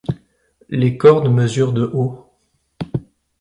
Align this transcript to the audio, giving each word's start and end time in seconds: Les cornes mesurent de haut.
Les 0.69 0.97
cornes 0.97 1.31
mesurent 1.31 1.73
de 1.73 1.83
haut. 1.93 2.25